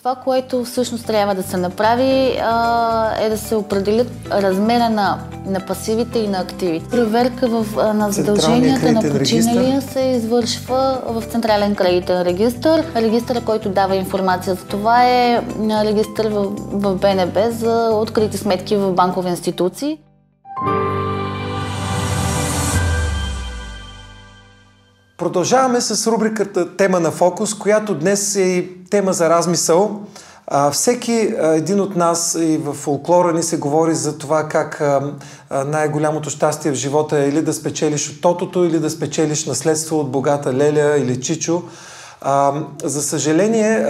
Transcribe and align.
Това, 0.00 0.14
което 0.14 0.64
всъщност 0.64 1.06
трябва 1.06 1.34
да 1.34 1.42
се 1.42 1.56
направи, 1.56 2.38
а, 2.42 3.24
е 3.24 3.28
да 3.28 3.38
се 3.38 3.54
определят 3.54 4.12
размера 4.30 4.90
на, 4.90 5.18
на 5.46 5.60
пасивите 5.66 6.18
и 6.18 6.28
на 6.28 6.38
активите. 6.38 6.88
Проверка 6.90 7.48
в, 7.48 7.76
на 7.94 8.10
задълженията 8.10 8.92
на 8.92 9.18
починалия 9.18 9.82
се 9.82 10.00
извършва 10.00 11.02
в 11.06 11.22
Централен 11.22 11.74
кредитен 11.74 12.22
регистр. 12.22 12.84
Регистър, 12.96 13.44
който 13.44 13.68
дава 13.68 13.96
информация 13.96 14.54
за 14.54 14.64
това 14.64 15.06
е 15.08 15.42
регистър 15.84 16.28
в, 16.28 16.44
в 16.56 16.96
БНБ 16.96 17.50
за 17.50 17.90
открити 17.92 18.38
сметки 18.38 18.76
в 18.76 18.92
банкови 18.92 19.28
институции. 19.28 19.98
Продължаваме 25.20 25.80
с 25.80 26.06
рубриката 26.06 26.76
Тема 26.76 27.00
на 27.00 27.10
фокус, 27.10 27.54
която 27.54 27.94
днес 27.94 28.36
е 28.36 28.42
и 28.42 28.84
тема 28.90 29.12
за 29.12 29.30
размисъл. 29.30 30.00
Всеки 30.72 31.34
един 31.40 31.80
от 31.80 31.96
нас 31.96 32.38
и 32.40 32.58
в 32.58 32.72
фолклора 32.72 33.32
ни 33.32 33.42
се 33.42 33.56
говори 33.56 33.94
за 33.94 34.18
това 34.18 34.48
как 34.48 34.82
най-голямото 35.66 36.30
щастие 36.30 36.72
в 36.72 36.74
живота 36.74 37.18
е 37.18 37.28
или 37.28 37.42
да 37.42 37.52
спечелиш 37.52 38.10
от 38.10 38.20
тотото, 38.20 38.64
или 38.64 38.78
да 38.78 38.90
спечелиш 38.90 39.46
наследство 39.46 40.00
от 40.00 40.10
богата 40.10 40.54
Леля 40.54 40.98
или 40.98 41.20
Чичо. 41.20 41.62
За 42.84 43.02
съжаление, 43.02 43.86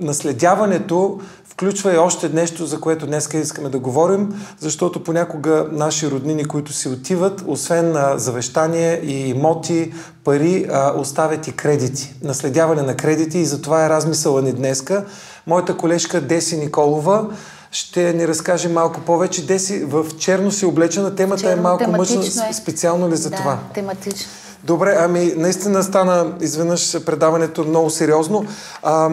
наследяването 0.00 1.20
включва 1.54 1.94
и 1.94 1.98
още 1.98 2.28
нещо, 2.28 2.66
за 2.66 2.80
което 2.80 3.06
днес 3.06 3.28
искаме 3.34 3.68
да 3.68 3.78
говорим, 3.78 4.46
защото 4.58 5.04
понякога 5.04 5.66
наши 5.72 6.10
роднини, 6.10 6.44
които 6.44 6.72
си 6.72 6.88
отиват, 6.88 7.44
освен 7.46 7.92
на 7.92 8.18
завещание 8.18 9.00
и 9.02 9.28
имоти, 9.28 9.92
пари, 10.24 10.66
а, 10.72 10.92
оставят 10.96 11.48
и 11.48 11.52
кредити. 11.52 12.14
Наследяване 12.22 12.82
на 12.82 12.96
кредити 12.96 13.38
и 13.38 13.44
затова 13.44 13.86
е 13.86 13.88
размисъла 13.88 14.42
ни 14.42 14.52
днеска. 14.52 15.04
Моята 15.46 15.76
колежка 15.76 16.20
Деси 16.20 16.56
Николова 16.56 17.26
ще 17.70 18.12
ни 18.12 18.28
разкаже 18.28 18.68
малко 18.68 19.00
повече. 19.00 19.46
Деси, 19.46 19.84
в 19.84 20.06
черно 20.18 20.50
си 20.50 20.66
облечена, 20.66 21.16
темата 21.16 21.40
е 21.40 21.42
черно, 21.42 21.60
е 21.60 21.62
малко 21.62 21.90
мъжна. 21.90 22.24
Е. 22.50 22.52
Специално 22.52 23.10
ли 23.10 23.16
за 23.16 23.30
да, 23.30 23.36
това? 23.36 23.58
тематично. 23.74 24.30
Добре, 24.64 24.96
ами 25.00 25.32
наистина 25.36 25.82
стана 25.82 26.32
изведнъж 26.40 27.04
предаването 27.04 27.64
много 27.64 27.90
сериозно. 27.90 28.44
А, 28.82 29.10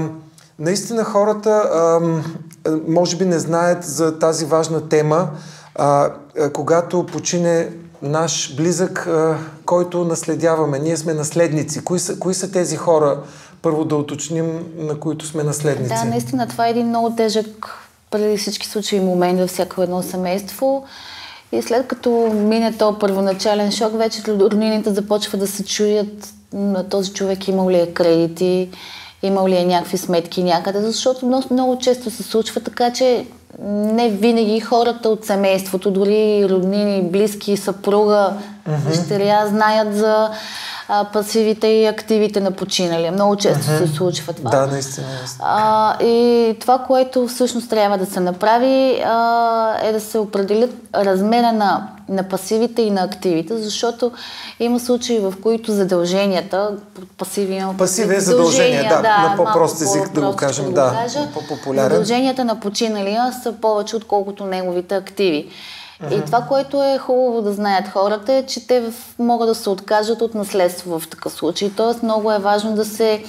наистина 0.61 1.03
хората 1.03 1.69
може 2.87 3.17
би 3.17 3.25
не 3.25 3.39
знаят 3.39 3.83
за 3.83 4.19
тази 4.19 4.45
важна 4.45 4.89
тема, 4.89 5.29
когато 6.53 7.05
почине 7.05 7.69
наш 8.01 8.55
близък, 8.55 9.09
който 9.65 10.05
наследяваме. 10.05 10.79
Ние 10.79 10.97
сме 10.97 11.13
наследници. 11.13 11.83
Кои 11.83 11.99
са, 11.99 12.19
кои 12.19 12.33
са 12.33 12.51
тези 12.51 12.75
хора, 12.75 13.19
първо 13.61 13.85
да 13.85 13.95
уточним, 13.95 14.65
на 14.77 14.99
които 14.99 15.25
сме 15.25 15.43
наследници? 15.43 15.93
Да, 15.93 16.09
наистина 16.09 16.47
това 16.47 16.67
е 16.67 16.71
един 16.71 16.87
много 16.87 17.15
тежък, 17.15 17.67
преди 18.11 18.37
всички 18.37 18.67
случаи 18.67 18.99
момент 18.99 19.39
във 19.39 19.49
всяко 19.49 19.81
едно 19.81 20.01
семейство. 20.01 20.85
И 21.51 21.61
след 21.61 21.87
като 21.87 22.31
мине 22.33 22.77
то 22.77 22.99
първоначален 22.99 23.71
шок, 23.71 23.97
вече 23.97 24.23
роднините 24.27 24.93
започват 24.93 25.39
да 25.39 25.47
се 25.47 25.65
чуят 25.65 26.33
на 26.53 26.89
този 26.89 27.13
човек 27.13 27.47
имал 27.47 27.69
ли 27.69 27.79
е 27.79 27.93
кредити, 27.93 28.69
имал 29.23 29.47
ли 29.47 29.57
е 29.57 29.65
някакви 29.65 29.97
сметки 29.97 30.43
някъде, 30.43 30.81
защото 30.81 31.25
много, 31.25 31.43
много 31.51 31.77
често 31.77 32.11
се 32.11 32.23
случва 32.23 32.61
така, 32.61 32.93
че 32.93 33.25
не 33.59 34.09
винаги 34.09 34.59
хората 34.59 35.09
от 35.09 35.25
семейството, 35.25 35.91
дори 35.91 36.49
роднини, 36.49 37.01
близки, 37.01 37.57
съпруга, 37.57 38.33
mm-hmm. 38.69 38.89
дъщеря 38.89 39.47
знаят 39.47 39.95
за 39.95 40.29
а, 40.93 41.05
пасивите 41.05 41.67
и 41.67 41.85
активите 41.85 42.39
на 42.39 42.51
починали. 42.51 43.11
Много 43.11 43.35
често 43.35 43.63
uh-huh. 43.63 43.87
се 43.87 43.95
случва 43.95 44.33
това. 44.33 44.49
Да, 44.49 44.67
наистина. 44.67 45.07
наистина. 45.19 45.47
А, 45.47 46.03
и 46.03 46.55
това, 46.59 46.79
което 46.79 47.27
всъщност 47.27 47.69
трябва 47.69 47.97
да 47.97 48.05
се 48.05 48.19
направи, 48.19 49.01
а, 49.05 49.77
е 49.83 49.91
да 49.91 49.99
се 49.99 50.17
определят 50.17 50.69
размера 50.95 51.51
на, 51.51 51.87
на 52.09 52.23
пасивите 52.23 52.81
и 52.81 52.91
на 52.91 53.03
активите, 53.03 53.57
защото 53.57 54.11
има 54.59 54.79
случаи, 54.79 55.19
в 55.19 55.33
които 55.43 55.71
задълженията, 55.71 56.69
пасиви 57.17 57.53
има 57.55 57.77
Пасиви 57.77 58.15
е 58.15 58.19
задължения, 58.19 58.83
да, 58.89 59.01
да, 59.01 59.29
на 59.29 59.33
по-прост 59.37 59.81
език 59.81 60.13
да 60.13 60.21
го 60.21 60.35
кажем, 60.35 60.73
да, 60.73 60.95
кажа, 61.03 61.27
по-популярен. 61.33 61.89
Задълженията 61.89 62.45
на 62.45 62.59
починалия 62.59 63.33
са 63.43 63.53
повече, 63.53 63.95
отколкото 63.95 64.45
неговите 64.45 64.95
активи. 64.95 65.49
Uh-huh. 66.03 66.21
И 66.21 66.25
това, 66.25 66.41
което 66.41 66.83
е 66.83 66.97
хубаво 66.97 67.41
да 67.41 67.53
знаят 67.53 67.87
хората 67.87 68.33
е, 68.33 68.45
че 68.45 68.67
те 68.67 68.83
могат 69.19 69.47
да 69.47 69.55
се 69.55 69.69
откажат 69.69 70.21
от 70.21 70.35
наследство 70.35 70.99
в 70.99 71.07
такъв 71.07 71.33
случай. 71.33 71.71
Тоест 71.75 72.03
много 72.03 72.31
е 72.31 72.39
важно 72.39 72.75
да 72.75 72.85
се 72.85 73.23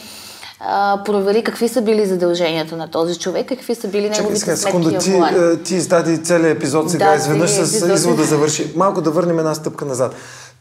а, 0.60 1.02
провери 1.04 1.44
какви 1.44 1.68
са 1.68 1.82
били 1.82 2.06
задълженията 2.06 2.76
на 2.76 2.88
този 2.88 3.18
човек, 3.18 3.48
какви 3.48 3.74
са 3.74 3.88
били 3.88 4.10
неговите 4.10 4.40
Чакай, 4.40 4.56
секунда, 4.56 4.98
ти, 4.98 5.10
е, 5.10 5.62
ти 5.62 5.74
издади 5.74 6.24
целият 6.24 6.56
епизод 6.56 6.90
сега 6.90 7.10
да, 7.10 7.14
изведнъж 7.14 7.50
с 7.50 7.88
извода 7.94 8.16
да 8.16 8.24
завърши. 8.24 8.72
Малко 8.76 9.00
да 9.00 9.10
върнем 9.10 9.38
една 9.38 9.54
стъпка 9.54 9.84
назад. 9.84 10.14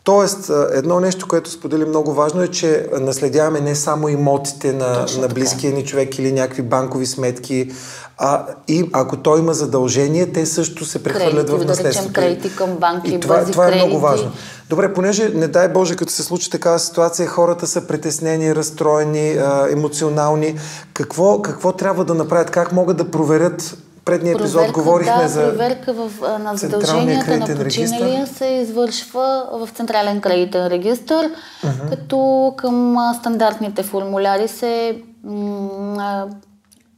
Тоест, 0.04 0.52
едно 0.74 1.00
нещо, 1.00 1.28
което 1.28 1.52
сподели 1.52 1.86
много 1.86 2.14
важно 2.14 2.42
е, 2.42 2.48
че 2.48 2.90
наследяваме 3.00 3.62
не 3.62 3.76
само 3.76 4.10
имотите 4.10 4.74
на, 4.74 5.06
на 5.20 5.28
близкия 5.28 5.74
ни 5.74 5.86
човек 5.86 6.20
или 6.20 6.32
някакви 6.32 6.62
банкови 6.62 7.06
сметки, 7.06 7.72
а 8.18 8.46
и 8.68 8.90
ако 8.94 9.18
той 9.18 9.40
има 9.40 9.54
задължение, 9.54 10.32
те 10.32 10.46
също 10.46 10.86
се 10.86 11.04
прехвърлят 11.04 11.50
в 11.50 11.66
наследството. 11.66 12.14
Да 12.14 12.14
кредити 12.14 12.56
към 12.56 12.70
банки, 12.70 13.16
и 13.16 13.20
това, 13.20 13.46
това 13.46 13.68
е 13.72 13.76
много 13.76 14.00
важно. 14.00 14.32
Добре, 14.70 14.94
понеже 14.94 15.30
не 15.30 15.48
дай 15.48 15.70
Боже, 15.70 15.96
като 15.96 16.12
се 16.12 16.24
случи 16.24 16.50
такава 16.50 16.80
ситуация, 16.80 17.28
хората 17.28 17.68
са 17.68 17.88
притеснени, 17.88 18.56
разстроени, 18.56 19.38
емоционални. 19.72 20.60
Какво, 20.94 21.42
какво 21.42 21.72
трябва 21.72 22.06
да 22.06 22.14
направят? 22.14 22.52
Как 22.52 22.72
могат 22.72 22.98
да 22.98 23.12
проверят 23.12 23.78
предния 24.06 24.36
епизод 24.36 24.56
проверка, 24.56 24.82
говорихме 24.82 25.22
да, 25.22 25.28
за 25.28 25.42
проверка 25.42 25.94
в, 25.94 26.12
на 26.40 26.56
задълженията 26.56 27.38
на 27.38 27.64
починалия 27.64 28.28
се 28.28 28.46
извършва 28.46 29.50
в 29.52 29.70
Централен 29.74 30.22
кредитен 30.22 30.68
регистр, 30.68 31.14
uh-huh. 31.14 31.90
като 31.90 32.54
към 32.58 32.98
стандартните 33.20 33.84
формуляри 33.84 34.48
се 34.48 35.02
м- 35.24 36.28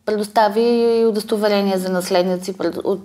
предостави 0.06 1.06
удостоверение 1.10 1.78
за 1.78 1.90
наследници, 1.90 2.54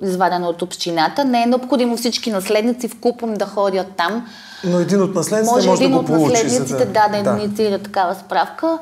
извадено 0.02 0.48
от 0.48 0.62
общината. 0.62 1.24
Не 1.24 1.42
е 1.42 1.46
необходимо 1.46 1.96
всички 1.96 2.30
наследници 2.30 2.88
в 2.88 3.00
купом 3.00 3.34
да 3.34 3.46
ходят 3.46 3.86
там. 3.96 4.28
Но 4.64 4.78
един 4.78 5.02
от 5.02 5.14
наследниците 5.14 5.54
може, 5.54 5.68
може 5.68 5.84
един 5.84 5.96
да 5.96 6.00
го 6.00 6.06
получи. 6.06 6.24
От 6.24 6.30
наследниците 6.32 6.84
да, 6.86 7.08
да, 7.08 7.22
да 7.22 7.42
инициира 7.42 7.78
такава 7.78 8.14
справка. 8.14 8.78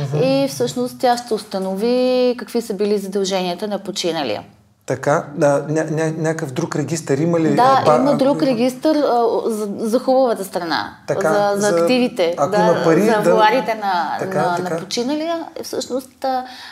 Uh-huh. 0.00 0.24
И 0.24 0.48
всъщност 0.48 0.96
тя 0.98 1.16
ще 1.16 1.34
установи 1.34 2.34
какви 2.38 2.62
са 2.62 2.74
били 2.74 2.98
задълженията 2.98 3.68
на 3.68 3.78
починалия. 3.78 4.42
Така, 4.86 5.24
да, 5.34 5.64
ня, 5.68 5.84
ня, 5.90 6.12
някакъв 6.18 6.52
друг 6.52 6.76
регистр 6.76 7.12
има 7.12 7.40
ли? 7.40 7.54
Да, 7.54 7.82
а, 7.86 7.96
има 7.96 8.16
друг 8.16 8.42
регистр 8.42 8.86
а, 8.86 9.40
за, 9.46 9.68
за 9.78 9.98
хубавата 9.98 10.44
страна, 10.44 10.96
така, 11.06 11.28
за, 11.28 11.60
за, 11.60 11.70
за 11.70 11.82
активите, 11.82 12.34
ако 12.36 12.50
да, 12.50 12.56
има 12.56 12.80
пари, 12.84 13.02
за 13.24 13.34
владите 13.34 13.78
да... 13.80 13.86
на, 13.86 14.16
така, 14.18 14.38
на, 14.38 14.56
така. 14.56 14.74
на 14.74 14.80
починалия. 14.80 15.44
Всъщност 15.62 16.24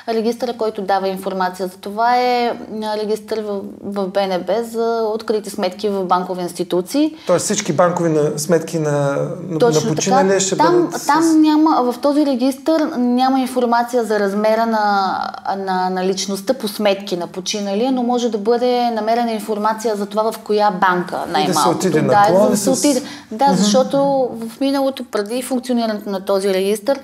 регистъра, 0.09 0.53
който 0.53 0.83
дава 0.83 1.09
информация 1.09 1.69
за 1.69 1.77
това 1.77 2.17
е 2.17 2.59
регистър 3.03 3.43
в, 3.43 3.61
в 3.83 4.09
БНБ 4.09 4.63
за 4.63 5.03
открити 5.15 5.51
сметки 5.51 5.89
в 5.89 6.05
банкови 6.05 6.43
институции. 6.43 7.17
Тоест 7.27 7.45
всички 7.45 7.73
банкови 7.73 8.11
на, 8.11 8.39
сметки 8.39 8.79
на, 8.79 9.29
Точно 9.61 9.91
на 9.91 9.97
починалия 9.97 10.41
ще 10.41 10.57
там, 10.57 10.75
бъдат... 10.75 11.07
Там 11.07 11.23
с... 11.23 11.35
няма, 11.35 11.93
в 11.93 11.99
този 11.99 12.27
регистър 12.27 12.81
няма 12.97 13.41
информация 13.41 14.05
за 14.05 14.21
размера 14.21 14.67
на, 14.67 15.19
на, 15.59 15.91
на 15.91 16.07
личността 16.07 16.55
по 16.55 16.69
сметки 16.69 17.17
на 17.17 17.27
починалия, 17.27 17.93
но 17.93 18.04
може 18.05 18.29
да 18.29 18.39
бъде 18.39 18.91
намерена 18.91 19.33
информация 19.33 19.97
за 19.97 20.07
това 20.07 20.33
в 20.33 20.39
коя 20.39 20.71
банка 20.71 21.25
най-малко. 21.29 21.89
Да 21.89 22.03
на 22.03 22.27
клон, 22.27 22.51
да, 22.51 22.57
се 22.57 22.71
отиде. 22.71 23.03
да 23.31 23.53
защото 23.53 23.99
в 24.33 24.61
миналото, 24.61 25.05
преди 25.05 25.43
функционирането 25.43 26.11
на 26.11 26.25
този 26.25 26.55
регистр, 26.55 26.99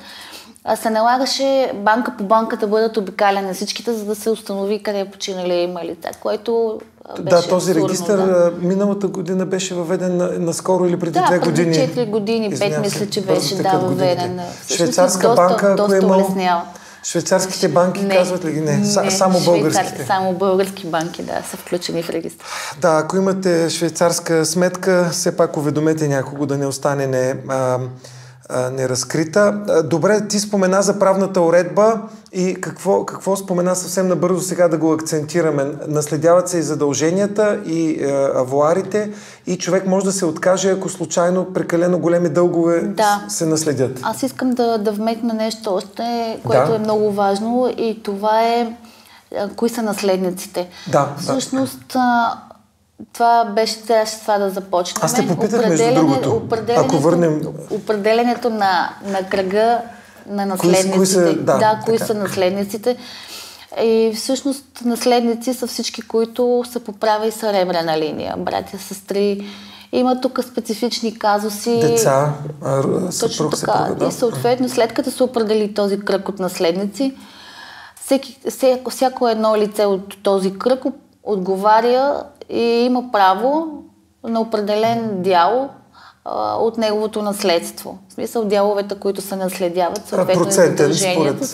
се 0.74 0.90
налагаше 0.90 1.72
банка 1.74 2.12
по 2.18 2.24
банка 2.24 2.56
да 2.56 2.66
бъдат 2.66 2.96
обикаляни 2.96 3.54
всичките, 3.54 3.92
за 3.92 4.04
да 4.04 4.14
се 4.14 4.30
установи 4.30 4.82
къде 4.82 5.00
е 5.00 5.10
починали 5.10 5.54
има 5.54 5.84
лица, 5.84 6.08
което 6.22 6.80
беше 7.20 7.36
Да, 7.36 7.48
този 7.48 7.74
регистр 7.74 8.16
да. 8.16 8.52
миналата 8.60 9.08
година 9.08 9.46
беше 9.46 9.74
въведен 9.74 10.16
на, 10.16 10.28
наскоро 10.38 10.86
или 10.86 10.98
преди 10.98 11.18
да, 11.18 11.26
две 11.26 11.38
години. 11.38 11.72
Да, 11.72 11.78
преди 11.78 12.00
4 12.00 12.10
години, 12.10 12.56
5 12.56 12.80
мисля, 12.80 13.06
че 13.06 13.20
беше 13.20 13.56
да, 13.56 13.78
въведен. 13.78 14.40
Швейцарска 14.68 15.28
доста, 15.28 15.42
банка, 15.42 15.74
доста, 15.76 15.96
ако 15.96 16.04
е 16.04 16.06
имал... 16.06 16.64
Швейцарските 17.02 17.68
банки 17.68 18.02
не, 18.02 18.16
казват 18.16 18.44
ли 18.44 18.52
ги? 18.52 18.60
Не, 18.60 18.76
не 18.76 19.10
само 19.10 19.40
българските. 19.40 20.04
Само 20.06 20.32
български 20.32 20.86
банки, 20.86 21.22
да, 21.22 21.42
са 21.50 21.56
включени 21.56 22.02
в 22.02 22.10
регистър. 22.10 22.46
Да, 22.80 23.00
ако 23.04 23.16
имате 23.16 23.70
швейцарска 23.70 24.46
сметка, 24.46 25.08
все 25.12 25.36
пак 25.36 25.56
уведомете 25.56 26.08
някого 26.08 26.46
да 26.46 26.58
не 26.58 26.66
остане 26.66 27.06
не... 27.06 27.34
А, 27.48 27.78
неразкрита. 28.72 29.60
Добре, 29.84 30.28
ти 30.28 30.40
спомена 30.40 30.82
за 30.82 30.98
правната 30.98 31.40
уредба 31.40 32.00
и 32.32 32.54
какво, 32.54 33.06
какво 33.06 33.36
спомена 33.36 33.76
съвсем 33.76 34.08
набързо 34.08 34.40
сега 34.40 34.68
да 34.68 34.78
го 34.78 34.92
акцентираме. 34.92 35.66
Наследяват 35.88 36.48
се 36.48 36.58
и 36.58 36.62
задълженията, 36.62 37.58
и 37.66 37.90
е, 37.90 38.28
авуарите, 38.34 39.10
и 39.46 39.58
човек 39.58 39.86
може 39.86 40.04
да 40.04 40.12
се 40.12 40.24
откаже, 40.24 40.70
ако 40.70 40.88
случайно 40.88 41.52
прекалено 41.52 41.98
големи 41.98 42.28
дългове 42.28 42.80
да. 42.80 43.24
се 43.28 43.46
наследят. 43.46 44.00
Аз 44.02 44.22
искам 44.22 44.50
да, 44.50 44.78
да 44.78 44.92
вметна 44.92 45.34
нещо 45.34 45.74
още, 45.74 46.38
което 46.46 46.70
да. 46.70 46.76
е 46.76 46.78
много 46.78 47.12
важно 47.12 47.74
и 47.76 48.02
това 48.02 48.42
е 48.42 48.76
кои 49.56 49.68
са 49.68 49.82
наследниците. 49.82 50.68
Да, 50.92 51.08
Всъщност, 51.18 51.80
да. 51.92 52.49
Това 53.12 53.44
беше 53.44 53.82
трябваше 53.82 54.20
това 54.20 54.38
да 54.38 54.50
започнем. 54.50 55.04
Аз 55.04 55.14
те 55.14 55.28
попитах 55.28 55.68
между 55.68 55.94
другото. 55.94 56.36
Определенето, 56.36 56.84
Ако 56.84 56.96
върнем... 56.96 57.42
определенето 57.70 58.50
на, 58.50 58.90
на 59.04 59.28
кръга 59.28 59.78
на 60.26 60.46
наследниците. 60.46 60.90
Кои, 60.90 60.96
кои 60.98 61.06
са, 61.06 61.34
да, 61.34 61.58
да 61.58 61.80
кои 61.84 61.98
са 61.98 62.14
наследниците. 62.14 62.96
И 63.82 64.12
всъщност 64.16 64.64
наследници 64.84 65.54
са 65.54 65.66
всички, 65.66 66.02
които 66.02 66.64
са 66.72 66.80
по 66.80 66.92
права 66.92 67.26
и 67.26 67.30
съребрена 67.30 67.98
линия. 67.98 68.36
Братя, 68.38 68.78
сестри. 68.78 69.46
Има 69.92 70.20
тук 70.20 70.40
специфични 70.44 71.18
казуси. 71.18 71.80
Деца, 71.80 72.32
съпруг, 73.10 73.60
така. 73.60 73.94
Да. 73.98 74.06
И 74.06 74.12
съответно, 74.12 74.68
след 74.68 74.92
като 74.92 75.10
се 75.10 75.22
определи 75.22 75.74
този 75.74 76.00
кръг 76.00 76.28
от 76.28 76.38
наследници, 76.38 77.14
всеки, 78.04 78.38
всяко, 78.50 78.90
всяко 78.90 79.28
едно 79.28 79.56
лице 79.56 79.84
от 79.84 80.22
този 80.22 80.58
кръг 80.58 80.84
отговаря 81.22 82.24
и 82.48 82.62
има 82.62 83.12
право 83.12 83.66
на 84.24 84.40
определен 84.40 85.22
дял 85.22 85.68
а, 86.24 86.54
от 86.54 86.78
неговото 86.78 87.22
наследство. 87.22 87.98
В 88.08 88.12
смисъл 88.12 88.44
дяловете, 88.44 88.94
които 88.94 89.20
се 89.20 89.36
наследяват, 89.36 90.06
съответно 90.06 90.44
Процентен, 90.44 90.94
според 90.94 91.38
да, 91.38 91.46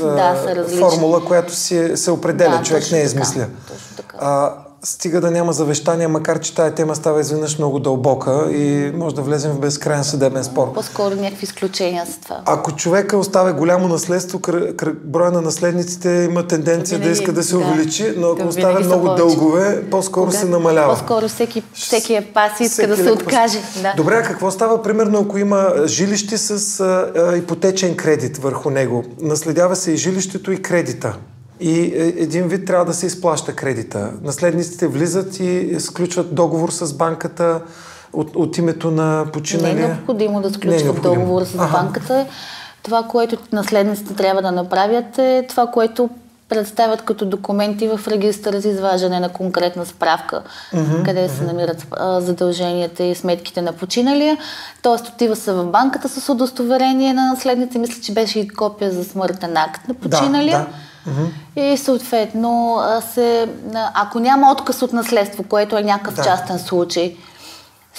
са 0.43 0.57
различни. 0.57 0.81
формула, 0.81 1.25
която 1.25 1.55
си, 1.55 1.97
се 1.97 2.11
определя, 2.11 2.59
да, 2.59 2.63
човек 2.63 2.85
не 2.93 3.01
е 3.01 3.03
измисля. 3.03 3.47
Точно 3.69 3.97
така. 3.97 4.17
А, 4.21 4.55
стига 4.85 5.21
да 5.21 5.31
няма 5.31 5.53
завещания, 5.53 6.09
макар 6.09 6.41
че 6.41 6.55
тая 6.55 6.75
тема 6.75 6.97
става 6.97 7.21
изведнъж 7.21 7.59
много 7.59 7.79
дълбока 7.79 8.51
и 8.53 8.93
може 8.95 9.15
да 9.15 9.23
влезем 9.23 9.53
в 9.53 9.61
безкрайен 9.61 10.05
съдебен 10.05 10.45
спор. 10.45 10.73
По-скоро 10.73 11.15
някакви 11.15 11.45
изключения 11.45 12.07
с 12.07 12.17
това. 12.17 12.43
Ако 12.47 12.73
човека 12.73 13.17
оставя 13.17 13.53
голямо 13.53 13.89
наследство, 13.89 14.41
броя 15.05 15.31
на 15.31 15.41
наследниците 15.41 16.29
има 16.31 16.47
тенденция 16.47 16.99
винаги, 16.99 17.15
да 17.15 17.21
иска 17.21 17.33
да 17.33 17.43
се 17.43 17.57
да, 17.57 17.59
увеличи, 17.59 18.15
но 18.17 18.27
ако 18.27 18.43
да, 18.43 18.49
оставя 18.49 18.81
много 18.81 19.15
дългове, 19.15 19.91
по-скоро 19.91 20.27
Кога? 20.27 20.39
се 20.39 20.47
намалява. 20.47 20.95
По-скоро 20.95 21.29
всеки, 21.29 21.63
всеки 21.75 22.15
е 22.15 22.31
пас 22.35 22.61
и 22.61 22.65
иска 22.65 22.87
да 22.87 22.97
се 22.97 23.11
откаже. 23.11 23.59
Да. 23.83 23.95
Добре, 23.97 24.15
а 24.15 24.23
какво 24.23 24.51
става 24.51 24.83
примерно 24.83 25.19
ако 25.19 25.39
има 25.39 25.73
жилище 25.87 26.39
с 26.39 26.81
а, 26.81 27.13
а, 27.17 27.37
ипотечен 27.37 27.97
кредит 27.97 28.39
върху 28.39 28.71
него? 28.71 29.05
Наследява 29.21 29.77
се 29.77 29.93
и 29.93 29.97
жилището 29.97 30.53
и 30.53 30.63
кредита. 30.63 31.17
И 31.61 31.81
е, 31.81 32.15
един 32.23 32.49
вид 32.49 32.67
трябва 32.67 32.85
да 32.85 32.95
се 32.95 33.07
изплаща 33.07 33.53
кредита. 33.53 34.13
Наследниците 34.23 34.87
влизат 34.87 35.41
и 35.41 35.81
сключват 35.81 36.35
договор 36.35 36.71
с 36.71 36.95
банката 36.95 37.61
от, 38.13 38.37
от 38.37 38.59
името 38.59 38.91
на 38.91 39.27
починалия. 39.33 39.75
Не 39.75 39.85
е 39.85 39.89
необходимо 39.89 40.41
да 40.41 40.51
сключват 40.51 40.81
е 40.81 40.85
необходимо. 40.85 41.15
договор 41.15 41.45
с 41.45 41.55
ага. 41.55 41.73
банката. 41.73 42.27
Това, 42.83 43.03
което 43.03 43.37
наследниците 43.53 44.15
трябва 44.15 44.43
да 44.43 44.53
направят 44.53 45.19
е 45.19 45.47
това, 45.49 45.67
което 45.67 46.11
представят 46.49 47.03
като 47.03 47.27
документи 47.27 47.89
в 47.89 48.01
регистъра 48.09 48.61
за 48.61 48.69
изваждане 48.69 49.21
на 49.21 49.29
конкретна 49.29 49.87
справка, 49.87 50.43
mm-hmm, 50.73 51.05
къде 51.05 51.29
mm-hmm. 51.29 51.39
се 51.39 51.45
намират 51.45 51.87
а, 51.91 52.21
задълженията 52.21 53.05
и 53.05 53.15
сметките 53.15 53.63
на 53.63 53.73
починалия. 53.73 54.39
Тоест 54.83 55.09
отива 55.09 55.37
се 55.37 55.53
в 55.53 55.65
банката 55.65 56.09
с 56.09 56.29
удостоверение 56.29 57.15
на 57.15 57.31
наследници. 57.31 57.79
Мисля, 57.79 58.03
че 58.03 58.13
беше 58.13 58.41
и 58.41 58.49
копия 58.49 58.91
за 58.91 59.05
смъртен 59.05 59.57
акт 59.57 59.89
на 59.89 59.95
починалия. 59.95 60.59
Да, 60.59 60.65
да. 60.65 60.69
Mm-hmm. 61.07 61.61
И 61.61 61.77
съответно, 61.77 62.79
се, 63.15 63.49
ако 63.95 64.21
няма 64.21 64.53
отказ 64.53 64.83
от 64.83 64.93
наследство, 64.93 65.43
което 65.43 65.77
е 65.77 65.83
някакъв 65.83 66.15
да. 66.15 66.23
частен 66.23 66.59
случай, 66.59 67.17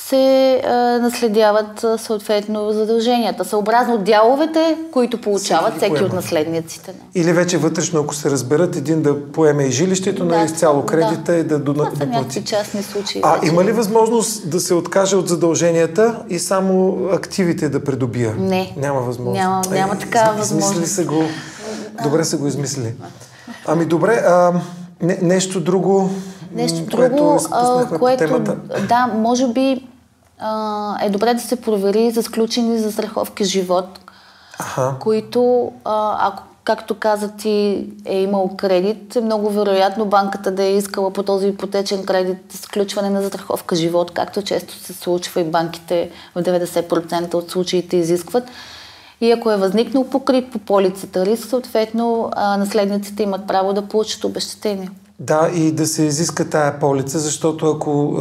се 0.09 0.61
а, 0.65 0.73
наследяват 0.99 1.85
съответно 1.97 2.71
задълженията, 2.71 3.45
съобразно 3.45 3.97
дяловете, 3.97 4.77
които 4.91 5.21
получават 5.21 5.77
всеки, 5.77 5.95
всеки 5.95 6.03
от 6.03 6.13
наследниците. 6.13 6.93
Или 7.15 7.33
вече 7.33 7.57
вътрешно, 7.57 7.99
ако 7.99 8.15
се 8.15 8.31
разберат, 8.31 8.75
един 8.75 9.01
да 9.01 9.31
поеме 9.31 9.63
и 9.63 9.71
жилището 9.71 10.25
да, 10.25 10.37
на 10.37 10.43
изцяло 10.43 10.85
кредита 10.85 11.31
да. 11.31 11.37
и 11.37 11.43
да, 11.43 11.59
да, 11.59 11.73
да, 11.73 11.89
да 11.89 12.11
плати. 12.11 12.43
частни 12.43 12.83
случаи. 12.83 13.21
А 13.23 13.33
вече. 13.33 13.47
има 13.47 13.63
ли 13.63 13.71
възможност 13.71 14.49
да 14.49 14.59
се 14.59 14.73
откаже 14.73 15.15
от 15.15 15.27
задълженията 15.27 16.23
и 16.29 16.39
само 16.39 16.97
активите 17.11 17.69
да 17.69 17.83
придобия? 17.83 18.35
Не. 18.39 18.73
Няма 18.77 19.01
възможност. 19.01 19.41
Няма, 19.41 19.61
няма 19.71 19.99
такава 19.99 20.37
възможност. 20.37 20.73
Измисли 20.73 20.93
се 20.93 21.05
го 21.05 21.23
Добре 22.03 22.23
са 22.23 22.37
го 22.37 22.47
измислили. 22.47 22.95
Ами 23.67 23.85
добре, 23.85 24.13
а, 24.13 24.53
не, 25.01 25.19
нещо 25.21 25.61
друго, 25.61 26.09
нещо 26.51 26.85
друго, 26.85 27.39
което, 27.49 27.99
което 27.99 28.23
темата. 28.23 28.55
да, 28.87 29.07
може 29.07 29.47
би 29.47 29.87
а, 30.39 31.05
е 31.05 31.09
добре 31.09 31.33
да 31.33 31.39
се 31.39 31.61
провери 31.61 32.11
за 32.11 32.23
сключени 32.23 32.79
за 32.79 32.91
страховки 32.91 33.43
живот, 33.43 33.99
Аха. 34.59 34.95
които, 34.99 35.71
а, 35.85 36.27
ако 36.27 36.43
както 36.67 36.95
каза 36.95 37.31
ти, 37.31 37.85
е 38.05 38.21
имал 38.21 38.49
кредит, 38.57 39.15
е 39.15 39.21
много 39.21 39.49
вероятно 39.49 40.05
банката 40.05 40.51
да 40.51 40.63
е 40.63 40.77
искала 40.77 41.13
по 41.13 41.23
този 41.23 41.47
ипотечен 41.47 42.05
кредит 42.05 42.37
сключване 42.49 43.09
на 43.09 43.21
застраховка 43.21 43.75
живот, 43.75 44.11
както 44.11 44.41
често 44.41 44.73
се 44.73 44.93
случва 44.93 45.41
и 45.41 45.43
банките 45.43 46.09
в 46.35 46.43
90% 46.43 47.33
от 47.33 47.51
случаите 47.51 47.97
изискват. 47.97 48.43
И 49.21 49.31
ако 49.31 49.51
е 49.51 49.57
възникнал 49.57 50.03
покрит 50.03 50.51
по 50.51 50.59
полицата 50.59 51.25
риск, 51.25 51.47
съответно 51.49 52.31
наследниците 52.37 53.23
имат 53.23 53.47
право 53.47 53.73
да 53.73 53.81
получат 53.81 54.23
обещетение. 54.23 54.89
Да, 55.19 55.49
и 55.53 55.71
да 55.71 55.87
се 55.87 56.03
изиска 56.03 56.49
тая 56.49 56.79
полица, 56.79 57.19
защото 57.19 57.71
ако... 57.71 58.15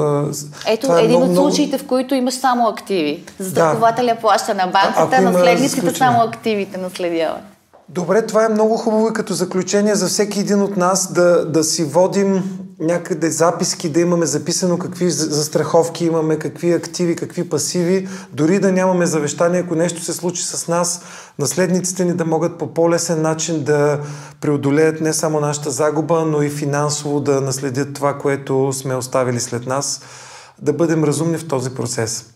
Ето, 0.66 0.96
е 0.96 1.02
един 1.02 1.18
много, 1.18 1.32
от 1.32 1.36
случаите, 1.36 1.78
в 1.78 1.86
които 1.86 2.14
имаш 2.14 2.34
само 2.34 2.68
активи. 2.68 3.24
Застрахователя 3.38 4.14
да. 4.14 4.20
плаща 4.20 4.54
на 4.54 4.66
банката, 4.66 5.22
наследниците 5.22 5.94
само 5.94 6.20
активите 6.20 6.78
наследяват. 6.78 7.40
Добре, 7.88 8.26
това 8.26 8.44
е 8.44 8.48
много 8.48 8.76
хубаво 8.76 9.08
и 9.08 9.12
като 9.12 9.34
заключение 9.34 9.94
за 9.94 10.06
всеки 10.06 10.40
един 10.40 10.62
от 10.62 10.76
нас 10.76 11.12
да, 11.12 11.46
да 11.46 11.64
си 11.64 11.84
водим 11.84 12.58
някъде 12.80 13.30
записки, 13.30 13.88
да 13.88 14.00
имаме 14.00 14.26
записано 14.26 14.78
какви 14.78 15.10
застраховки 15.10 16.04
имаме, 16.04 16.38
какви 16.38 16.72
активи, 16.72 17.16
какви 17.16 17.48
пасиви, 17.48 18.08
дори 18.32 18.58
да 18.58 18.72
нямаме 18.72 19.06
завещание, 19.06 19.60
ако 19.60 19.74
нещо 19.74 20.02
се 20.02 20.12
случи 20.12 20.42
с 20.42 20.68
нас, 20.68 21.02
наследниците 21.38 22.04
ни 22.04 22.12
да 22.12 22.24
могат 22.24 22.58
по 22.58 22.74
по-лесен 22.74 23.22
начин 23.22 23.64
да 23.64 24.00
преодолеят 24.40 25.00
не 25.00 25.12
само 25.12 25.40
нашата 25.40 25.70
загуба, 25.70 26.24
но 26.24 26.42
и 26.42 26.50
финансово 26.50 27.20
да 27.20 27.40
наследят 27.40 27.94
това, 27.94 28.18
което 28.18 28.72
сме 28.72 28.94
оставили 28.96 29.40
след 29.40 29.66
нас, 29.66 30.00
да 30.62 30.72
бъдем 30.72 31.04
разумни 31.04 31.38
в 31.38 31.48
този 31.48 31.70
процес. 31.70 32.35